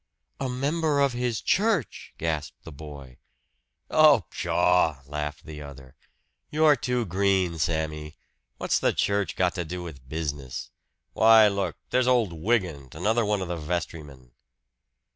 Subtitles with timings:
[0.39, 3.19] "A member of his church!" gasped the boy.
[3.91, 5.95] "Oh, pshaw!" laughed the other.
[6.49, 8.17] "You're too green, Sammy!
[8.57, 10.71] What's the church got to do with business?
[11.13, 14.31] Why, look there's old Wygant another of the vestrymen!"